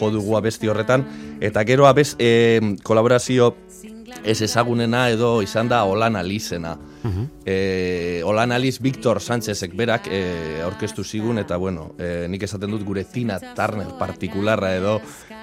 jodugu 0.00 0.36
abesti 0.36 0.68
horretan, 0.68 1.04
eta 1.40 1.64
gero 1.64 1.86
abez, 1.86 2.16
e, 2.18 2.76
kolaborazio 2.82 3.54
ez 4.24 4.40
ezagunena 4.42 5.08
edo 5.10 5.40
izan 5.42 5.68
da 5.68 5.84
Olan 5.84 6.16
Alizena. 6.16 6.76
Uh 7.04 7.26
e, 7.46 8.22
Olan 8.24 8.52
Aliz 8.52 8.78
Victor 8.80 9.20
Sánchezek 9.20 9.72
berak 9.74 10.06
e, 10.10 10.60
aurkeztu 10.64 11.04
zigun, 11.04 11.38
eta 11.38 11.56
bueno, 11.56 11.94
e, 11.98 12.26
nik 12.28 12.42
esaten 12.42 12.70
dut 12.70 12.84
gure 12.84 13.04
Tina 13.04 13.38
Turner 13.40 13.94
partikularra 13.98 14.74
edo 14.76 15.00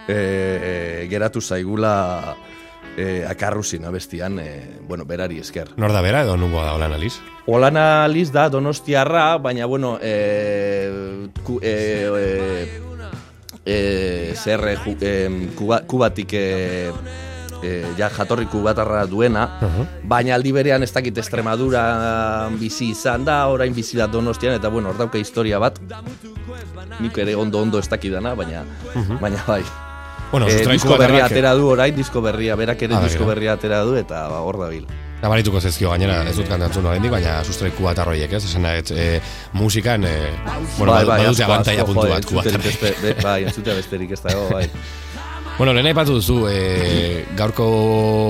e, 0.08 0.14
e, 0.14 1.08
geratu 1.10 1.42
zaigula 1.42 2.36
e, 2.98 3.26
akarruzin 3.30 3.86
abestian, 3.86 4.40
e, 4.40 4.80
bueno, 4.88 5.06
berari 5.06 5.40
esker. 5.40 5.70
Nor 5.78 5.94
da 5.94 6.02
bera 6.02 6.24
edo 6.26 6.36
nungo 6.36 6.64
da 6.66 6.74
Olan 6.74 6.98
Aliz? 6.98 7.22
Olan 7.46 7.78
Aliz 7.78 8.32
da 8.34 8.50
donostiarra, 8.50 9.38
baina 9.38 9.66
bueno, 9.66 10.00
e, 10.02 11.30
ku, 11.44 11.62
e, 11.62 12.10
e, 12.18 12.82
e, 13.66 14.34
zer 14.36 14.66
e, 14.68 15.50
kuba, 15.56 15.82
kubatik 15.86 16.34
e, 16.34 16.92
e, 17.62 17.86
ja 17.98 18.10
jatorri 18.10 18.48
kubatarra 18.50 19.06
duena, 19.06 19.48
baina 20.04 20.36
aldi 20.36 20.52
berean 20.52 20.84
ez 20.84 20.92
dakit 20.92 21.18
Estremadura 21.18 22.50
bizi 22.58 22.92
izan 22.98 23.26
da, 23.26 23.46
orain 23.48 23.76
bizi 23.78 23.98
da 23.98 24.08
donostian, 24.08 24.58
eta 24.58 24.74
bueno, 24.74 24.90
hor 24.90 24.98
dauka 24.98 25.22
historia 25.22 25.60
bat, 25.60 25.80
nik 27.00 27.18
ere 27.18 27.36
ondo 27.36 27.62
ondo 27.62 27.80
ez 27.80 27.90
dakidana, 27.90 28.34
baina, 28.34 28.66
baina 29.22 29.44
bai. 29.48 29.64
Bueno, 30.32 30.48
e, 30.50 30.66
disko 30.68 30.98
berria 31.00 31.26
atera 31.26 31.54
du 31.56 31.68
orain, 31.72 31.96
disko 31.96 32.22
berria, 32.22 32.56
berak 32.60 32.82
ere 32.84 32.98
ah, 32.98 33.04
disko 33.04 33.26
berria 33.26 33.56
atera 33.56 33.84
du, 33.88 33.96
eta 33.96 34.28
ba, 34.32 34.42
hor 34.44 34.60
da 34.60 34.70
bil. 34.72 34.88
Nabarituko 35.22 35.62
zezkio 35.64 35.90
gainera, 35.90 36.20
ez 36.30 36.36
dut 36.38 36.50
kantantzun 36.50 36.86
horrendik, 36.86 37.10
baina 37.14 37.40
sustraiku 37.46 37.88
bat 37.88 37.98
arroiek, 38.04 38.36
ez? 38.38 38.44
Esan 38.46 38.68
nahet, 38.68 38.92
e, 38.92 39.08
musikan, 39.58 40.06
e, 40.06 40.16
bueno, 40.78 40.92
bai, 40.92 41.04
bai, 41.08 41.20
badute 41.24 41.48
abantaia 41.48 41.88
puntu 41.88 42.08
bat, 42.12 42.28
kubat 42.28 43.24
Bai, 43.24 43.42
entzutea 43.48 43.80
besterik 43.80 44.14
ez 44.18 44.24
dago, 44.26 44.50
bai. 44.54 44.68
Bueno, 45.58 45.72
lehen 45.74 45.88
aipatu 45.90 46.14
duzu, 46.20 46.36
e, 46.52 47.24
gaurko 47.34 47.66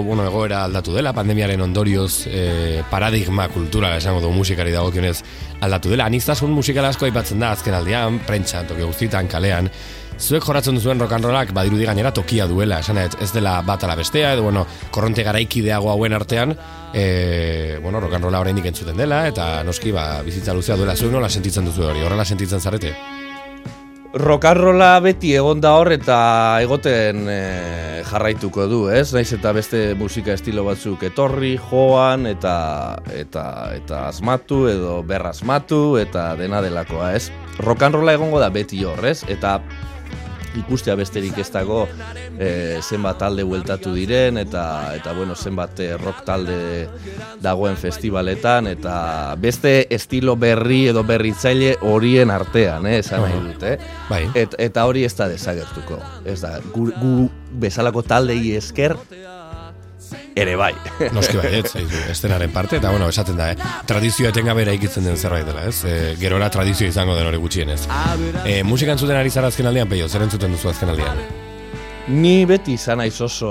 bueno, 0.05 0.23
egoera 0.29 0.61
aldatu 0.63 0.93
dela, 0.95 1.11
pandemiaren 1.11 1.59
ondorioz 1.59 2.21
e, 2.23 2.85
paradigma 2.87 3.49
kultura 3.51 3.89
esango 3.97 4.21
du 4.23 4.29
musikari 4.31 4.71
dagokionez 4.71 5.17
aldatu 5.59 5.91
dela. 5.91 6.05
Aniztasun 6.07 6.53
musikal 6.55 6.87
asko 6.87 7.03
aipatzen 7.03 7.43
da 7.43 7.49
azken 7.51 7.75
aldean, 7.75 8.21
prentxan, 8.23 8.69
toki 8.71 8.87
guztitan, 8.87 9.27
kalean, 9.27 9.67
Zuek 10.17 10.41
jorratzen 10.41 10.73
duzuen 10.73 10.97
rock 10.97 11.13
and 11.13 11.27
rollak 11.27 11.51
badirudi 11.53 11.85
gainera 11.85 12.09
tokia 12.11 12.47
duela, 12.49 12.79
esan 12.81 12.97
ez 12.97 13.29
dela 13.35 13.59
bat 13.61 13.83
ala 13.85 13.95
bestea, 13.95 14.31
edo 14.33 14.47
bueno, 14.47 14.65
korronte 14.91 15.21
garaikideago 15.23 15.91
hauen 15.91 16.13
artean, 16.17 16.55
e, 16.93 17.77
bueno, 17.83 18.01
rock 18.01 18.17
and 18.17 18.25
rolla 18.25 18.41
oraindik 18.41 18.65
entzuten 18.65 18.97
dela, 18.97 19.27
eta 19.29 19.61
noski 19.63 19.93
ba, 19.93 20.23
bizitza 20.25 20.57
luzea 20.57 20.75
duela 20.75 20.95
zuek 20.97 21.13
nola 21.13 21.29
sentitzen 21.29 21.69
duzu 21.69 21.85
hori, 21.91 22.01
horrela 22.01 22.25
sentitzen 22.25 22.59
zarete? 22.59 22.95
Rolla 24.17 24.99
beti 25.03 25.33
egon 25.35 25.59
da 25.61 25.73
hor 25.77 25.91
eta 25.93 26.17
egoten 26.63 27.27
e, 27.29 27.41
jarraituko 28.07 28.65
du, 28.71 28.79
ez? 28.89 29.11
Naiz 29.13 29.33
eta 29.35 29.51
beste 29.53 29.81
musika 29.99 30.33
estilo 30.33 30.63
batzuk 30.65 31.03
etorri, 31.03 31.57
joan 31.69 32.25
eta 32.25 32.97
eta 33.13 33.43
eta 33.75 34.07
asmatu 34.07 34.65
edo 34.71 35.03
berrasmatu 35.03 35.99
eta 36.01 36.31
dena 36.39 36.63
delakoa, 36.65 37.11
ez? 37.13 37.29
Rolla 37.59 38.15
egongo 38.17 38.39
da 38.39 38.49
beti 38.49 38.81
hor, 38.87 39.05
ez? 39.05 39.21
Eta 39.27 39.59
ikustea 40.57 40.95
besterik 40.99 41.37
ez 41.41 41.49
dago 41.53 41.85
e, 42.39 42.79
zenbat 42.81 43.19
talde 43.21 43.45
bueltatu 43.47 43.93
diren 43.95 44.37
eta 44.41 44.93
eta 44.95 45.13
bueno 45.17 45.35
zenbat 45.35 45.79
eh, 45.79 45.95
rock 45.97 46.23
talde 46.25 46.87
dagoen 47.41 47.77
festivaletan 47.77 48.67
eta 48.67 49.35
beste 49.39 49.87
estilo 49.93 50.35
berri 50.35 50.87
edo 50.91 51.03
berritzaile 51.07 51.75
horien 51.81 52.31
artean, 52.31 52.85
eh, 52.85 52.99
esan 52.99 53.23
nahi 53.25 53.39
dut, 53.47 53.63
eh? 53.63 53.77
Bai. 54.09 54.23
eta 54.35 54.85
hori 54.85 55.03
ez 55.05 55.13
da 55.17 55.27
desagertuko. 55.29 55.99
Ez 56.25 56.39
da, 56.41 56.57
gu, 56.73 56.89
gu 57.01 57.13
bezalako 57.61 58.03
taldei 58.05 58.55
esker 58.57 58.97
ere 60.37 60.55
bai. 60.59 60.73
Noski 61.15 61.39
bai, 61.39 61.51
ez, 61.59 61.73
estenaren 62.11 62.53
parte, 62.53 62.77
eta 62.81 62.91
bueno, 62.93 63.09
esaten 63.09 63.39
da, 63.39 63.51
eh? 63.53 63.73
tradizioa 63.89 64.31
etengabe 64.33 64.63
eraikitzen 64.67 65.07
den 65.07 65.17
zerbait 65.17 65.47
dela, 65.47 65.65
ez? 65.69 65.81
E, 65.87 66.15
gerora 66.21 66.51
tradizio 66.53 66.87
izango 66.89 67.17
den 67.17 67.27
hori 67.29 67.41
gutxienez. 67.41 67.81
E, 68.45 68.61
musika 68.67 68.93
entzuten 68.93 69.17
ari 69.17 69.33
zara 69.33 69.51
azken 69.51 69.69
aldean, 69.69 69.89
peio, 69.89 70.07
zer 70.09 70.27
entzuten 70.27 70.53
duzu 70.53 70.71
azken 70.73 70.93
aldean? 70.93 71.27
Ni 72.07 72.45
beti 72.47 72.77
izan 72.77 73.01
aiz 73.03 73.17
oso, 73.19 73.49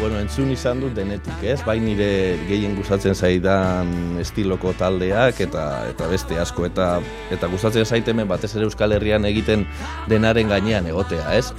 bueno, 0.00 0.16
entzun 0.18 0.48
izan 0.50 0.80
dut 0.82 0.96
denetik, 0.96 1.44
ez? 1.46 1.60
Bai 1.62 1.76
nire 1.78 2.08
gehien 2.48 2.74
gustatzen 2.74 3.14
zaidan 3.14 4.18
estiloko 4.18 4.72
taldeak 4.74 5.38
eta 5.44 5.66
eta 5.92 6.08
beste 6.10 6.40
asko 6.42 6.66
eta 6.66 6.88
eta 7.30 7.50
gustatzen 7.52 7.86
zaitemen 7.86 8.26
batez 8.26 8.50
ere 8.56 8.66
Euskal 8.66 8.96
Herrian 8.96 9.28
egiten 9.30 9.62
denaren 10.10 10.50
gainean 10.50 10.90
egotea, 10.90 11.36
ez? 11.38 11.52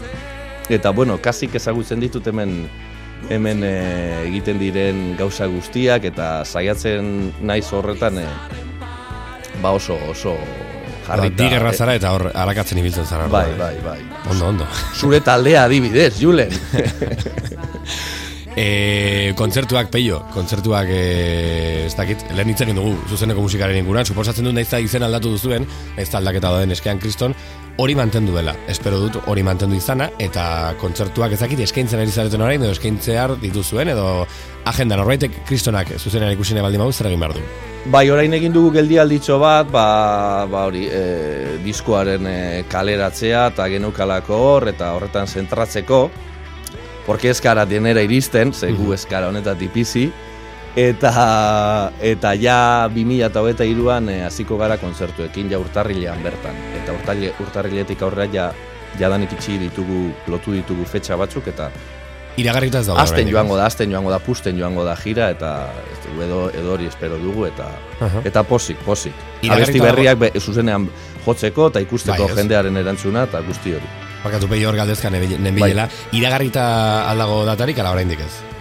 Eta 0.67 0.91
bueno, 0.91 1.15
kasik 1.24 1.55
ezagutzen 1.55 2.03
ditut 2.03 2.27
hemen 2.27 2.65
hemen 3.29 3.63
e, 3.65 3.74
egiten 4.27 4.60
diren 4.62 5.15
gauza 5.17 5.48
guztiak 5.50 6.05
eta 6.12 6.29
saiatzen 6.46 7.32
naiz 7.41 7.65
horretan 7.74 8.20
e, 8.22 8.27
ba 9.62 9.74
oso 9.75 9.98
oso 10.10 10.36
jarrita. 11.08 11.44
Ba, 11.44 11.50
gerra 11.53 11.74
zara 11.74 11.96
eta 11.98 12.12
hor 12.15 12.29
arakatzen 12.34 12.82
ibiltzen 12.82 13.05
zara. 13.05 13.27
Bai, 13.32 13.50
bai, 13.58 13.75
bai. 13.86 14.00
Ondo, 14.29 14.51
ondo. 14.53 14.67
Zure 14.98 15.22
taldea 15.22 15.65
adibidez, 15.70 16.13
Julen. 16.22 16.53
E, 18.55 19.34
kontzertuak 19.36 19.89
peio, 19.91 20.22
kontzertuak 20.32 20.88
e, 20.88 21.00
ez 21.89 21.96
dakit, 21.98 22.22
lehen 22.38 22.53
itzen 22.53 22.70
dugu 22.72 22.94
zuzeneko 23.12 23.44
musikaren 23.44 23.82
inguruan, 23.82 24.08
suposatzen 24.08 24.48
dut 24.48 24.55
naizta 24.55 24.79
izen 24.79 25.03
aldatu 25.03 25.34
duzuen, 25.34 25.67
ez 26.00 26.08
aldaketa 26.15 26.53
doden 26.55 26.72
eskean 26.72 27.01
kriston, 27.03 27.36
hori 27.77 27.96
mantendu 27.96 28.36
dela, 28.36 28.53
espero 28.72 29.00
dut 29.01 29.17
hori 29.27 29.44
mantendu 29.44 29.75
izana, 29.75 30.08
eta 30.22 30.75
kontzertuak 30.79 31.34
ez 31.36 31.39
dakit 31.41 31.60
eskaintzen 31.65 32.00
ari 32.00 32.12
zareten 32.12 32.44
orain, 32.46 32.62
edo 32.63 32.72
eskaintzear 32.72 33.36
dituzuen, 33.41 33.91
edo 33.91 34.25
agenda. 34.70 34.96
Norbaitek 35.00 35.41
kristonak 35.48 35.91
zuzenean 36.00 36.32
ikusine 36.36 36.63
baldin 36.63 36.84
mauz, 36.84 36.96
zer 36.96 37.10
egin 37.12 37.24
behar 37.25 37.36
du? 37.36 37.44
Bai, 37.91 38.08
orain 38.10 38.34
egin 38.34 38.53
dugu 38.55 38.72
geldi 38.77 38.98
alditxo 39.01 39.38
bat, 39.41 39.67
ba, 39.72 39.88
ba 40.50 40.63
hori, 40.70 40.86
e, 40.88 41.58
diskoaren 41.65 42.29
e, 42.29 42.38
kaleratzea 42.72 43.50
eta 43.51 43.67
genukalako 43.74 44.39
hor, 44.48 44.70
eta 44.72 44.94
horretan 44.96 45.27
zentratzeko, 45.27 46.08
porque 47.05 47.29
ez 47.29 47.41
gara 47.44 47.67
dienera 47.70 48.01
iristen, 48.01 48.53
ze 48.53 48.72
gu 48.74 48.94
ez 48.96 49.03
gara 49.10 49.27
honetatik 49.29 49.74
bizi, 49.75 50.08
Eta, 50.75 51.91
eta 52.03 52.34
ja 52.36 52.89
2008an 52.91 54.10
e, 54.12 54.15
hasiko 54.27 54.58
gara 54.60 54.75
kontzertuekin 54.77 55.48
ja 55.51 55.60
urtarrilean 55.60 56.24
bertan. 56.24 56.58
Eta 56.82 56.91
urtarrile, 56.91 57.32
urtarriletik 57.39 58.01
aurrera 58.03 58.27
ja, 58.34 58.48
jadanik 59.00 59.32
itxi 59.38 59.55
ditugu, 59.62 60.10
lotu 60.27 60.51
ditugu 60.55 60.84
fetxa 60.89 61.15
batzuk, 61.20 61.48
eta 61.48 61.70
Iragarrita 62.36 62.82
ez 62.84 62.88
daude. 62.89 63.00
Azten 63.00 63.29
joango 63.32 63.55
da, 63.55 63.65
azten 63.70 63.91
joango 63.91 64.12
da, 64.12 64.20
pusten 64.20 64.57
joango 64.59 64.83
da 64.83 64.96
gira, 65.00 65.29
eta 65.31 65.51
ez 65.94 66.00
edo, 66.25 66.50
edo 66.51 66.74
hori 66.74 66.90
espero 66.90 67.16
dugu, 67.22 67.46
eta 67.48 67.70
Aha. 68.03 68.24
eta 68.27 68.44
posik, 68.44 68.81
posik. 68.83 69.14
Abesti 69.48 69.79
dago- 69.79 69.85
berriak 69.88 70.20
be, 70.20 70.31
zuzenean 70.40 70.90
jotzeko 71.25 71.70
eta 71.72 71.79
ikusteko 71.85 72.27
Bai, 72.27 72.35
jendearen 72.35 72.75
erantzuna, 72.77 73.24
eta 73.29 73.40
guzti 73.48 73.77
hori. 73.77 73.94
Barkatu 74.25 74.50
peio 74.51 74.68
hor 74.70 74.75
galdezka 74.75 75.09
nenbilela. 75.09 75.88
Iragarrita 76.11 77.09
aldago 77.09 77.46
datarik, 77.46 77.79
ala 77.79 77.96
oraindik 77.96 78.20
ez. 78.20 78.54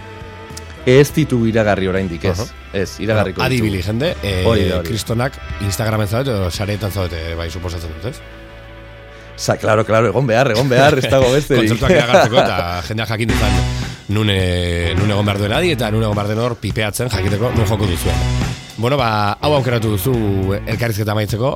Ez 0.85 1.11
ditugu 1.15 1.47
iragarri 1.49 1.87
oraindik 1.89 2.23
ez. 2.29 2.39
Aha. 2.39 2.45
Ez, 2.73 2.99
iragarriko 3.01 3.41
Adibili, 3.41 3.77
ditugu. 3.79 3.87
jende, 3.87 4.15
e, 4.21 4.43
Hori 4.45 4.71
hori. 4.71 4.87
kristonak 4.87 5.37
Instagramen 5.61 6.07
zaudete, 6.07 6.35
edo 6.37 6.51
sareetan 6.51 6.91
zaudete, 6.91 7.35
bai, 7.35 7.49
suposatzen 7.49 7.89
dut, 7.95 8.11
ez? 8.11 8.19
Sa, 9.35 9.57
claro, 9.57 9.83
claro, 9.83 10.07
egon 10.07 10.27
behar, 10.27 10.51
egon 10.53 10.69
behar, 10.69 10.97
ez 10.99 11.09
dago 11.11 11.31
besterik. 11.33 11.67
Kontzertuak 11.69 11.91
iragartzeko 11.91 12.37
eta 12.39 12.59
jendeak 12.87 13.09
jakin 13.09 13.33
dezan 13.33 13.57
nun, 14.07 14.29
e, 14.29 14.93
nun 14.95 15.09
egon 15.11 15.25
behar 15.25 15.41
duen 15.41 15.55
adi 15.57 15.71
eta 15.73 15.89
nun 15.91 16.03
egon 16.05 16.15
behar 16.15 16.29
den 16.29 16.39
hor 16.39 16.55
pipeatzen 16.61 17.09
jakiteko 17.09 17.51
nun 17.55 17.65
joko 17.65 17.89
duzuen. 17.89 18.15
Bueno, 18.77 18.97
ba, 18.99 19.09
hau 19.41 19.53
aukeratu 19.55 19.95
duzu 19.95 20.13
elkarrizketa 20.67 21.13
amaitzeko, 21.15 21.55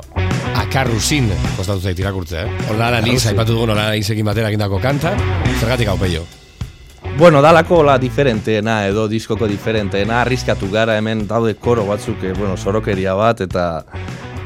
akarrusin 0.55 1.27
kostatu 1.57 1.81
zait 1.83 1.99
irakurtzea, 1.99 2.45
eh? 2.45 2.49
Liz, 2.49 2.79
Akarrusin. 2.79 3.29
aipatu 3.33 3.53
dugun 3.53 3.75
hola 3.75 3.91
Lizekin 3.91 4.25
batera 4.25 4.49
egindako 4.49 4.79
kanta, 4.79 5.13
zergatik 5.59 5.87
hau 5.91 5.97
peio. 5.99 6.23
Bueno, 7.19 7.41
dalako 7.41 7.81
la 7.83 7.97
diferenteena 7.99 8.85
edo 8.87 9.01
diskoko 9.11 9.43
diferenteena, 9.51 10.21
arriskatu 10.21 10.69
gara 10.71 10.93
hemen 10.95 11.25
daude 11.27 11.51
koro 11.59 11.83
batzuk, 11.83 12.21
eh, 12.23 12.31
bueno, 12.31 12.55
sorokeria 12.55 13.11
bat 13.19 13.41
eta 13.43 13.65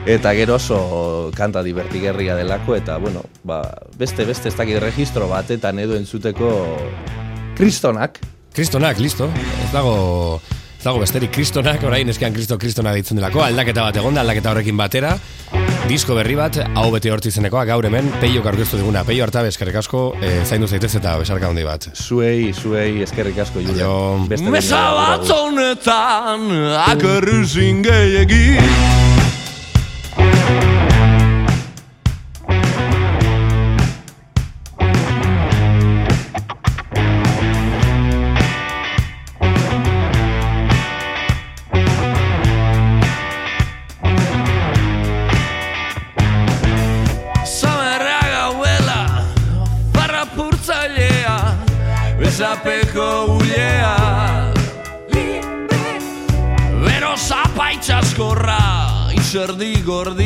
eta 0.09 0.31
gero 0.33 0.55
oso 0.55 1.29
kanta 1.37 1.61
divertigerria 1.61 2.33
delako 2.33 2.73
eta 2.73 2.97
bueno, 2.97 3.21
ba, 3.43 3.61
beste 3.95 4.25
beste 4.25 4.49
ez 4.49 4.55
dakit 4.57 4.81
registro 4.81 5.29
batetan 5.29 5.77
edo 5.85 5.93
entzuteko 6.01 6.49
kristonak. 7.53 8.17
Kristonak, 8.57 8.97
listo, 8.97 9.29
ez 9.61 9.71
dago... 9.71 10.41
Dago 10.83 10.99
besterik 10.99 11.31
kristonak, 11.31 11.79
orain 11.87 12.09
eskean 12.11 12.33
kristo 12.35 12.57
kristona 12.59 12.91
ditzen 12.91 13.15
delako, 13.15 13.39
aldaketa 13.45 13.85
bat 13.85 13.99
egonda, 14.01 14.19
aldaketa 14.19 14.51
horrekin 14.51 14.75
batera, 14.75 15.13
disko 15.87 16.17
berri 16.17 16.35
bat, 16.35 16.59
hau 16.75 16.89
bete 16.91 17.11
hortzi 17.13 17.31
zenekoa, 17.31 17.63
gaur 17.69 17.87
hemen, 17.87 18.09
peio 18.19 18.43
aurkeztu 18.43 18.81
diguna, 18.81 19.05
peio 19.07 19.23
harta 19.23 19.45
eskerrik 19.47 19.79
asko, 19.79 20.03
e, 20.19 20.33
zaindu 20.43 20.67
zaitez 20.67 20.91
eta 20.99 21.15
besarka 21.21 21.47
handi 21.47 21.63
bat. 21.63 21.87
Zuei, 21.95 22.51
zuei 22.51 22.99
eskerrik 23.07 23.39
asko 23.45 23.63
Julen. 23.63 23.79
Aio. 23.79 24.51
Mesa 24.51 24.83
bat 24.97 25.23
gura, 25.23 25.39
honetan 25.47 26.51
Akarruzin 26.83 27.79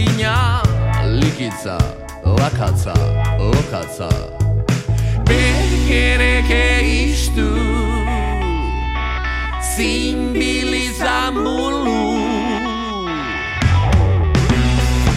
gordina 0.07 0.61
Likitza, 1.19 1.77
lakatza, 2.25 2.93
lokatza 3.39 4.09
Begereke 5.25 6.81
iztu 7.11 7.47
Zimbilizan 9.75 11.33
bulu 11.33 12.19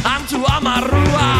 Antu 0.05 0.44
amarrua 0.46 1.39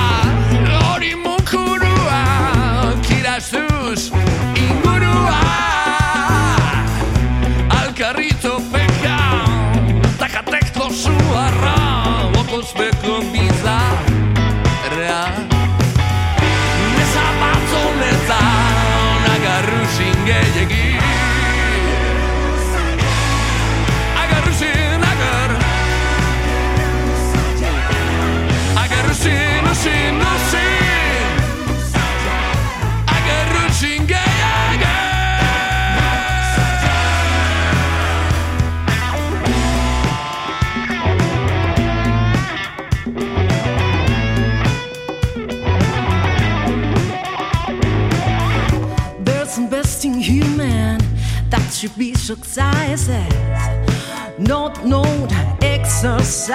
Note 54.85 55.33
exercises, 55.63 56.53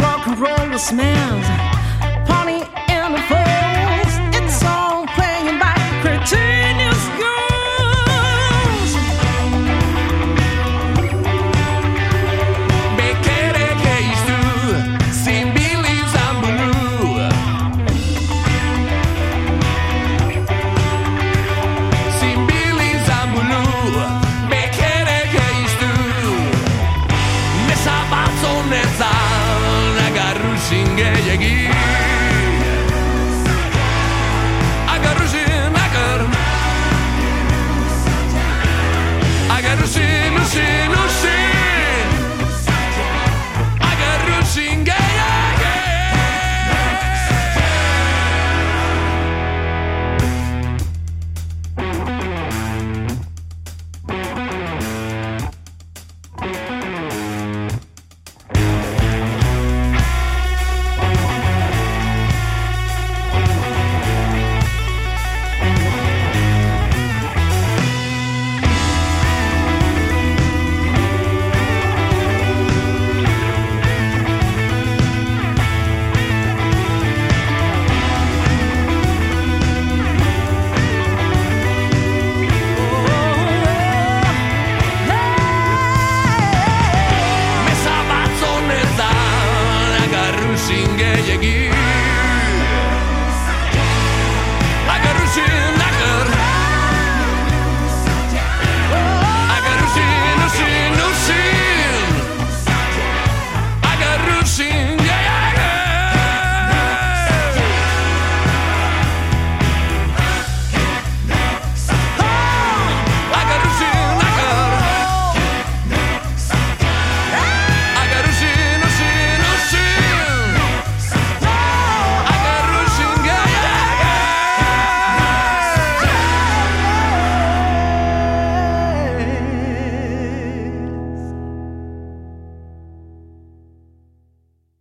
rock 0.00 0.26
and 0.26 0.38
roll 0.38 0.78
smells. 0.78 1.79